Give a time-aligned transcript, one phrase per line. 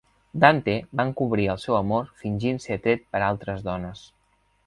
[0.43, 4.05] Dante va encobrir el seu amor fingint ser atret per altres dones.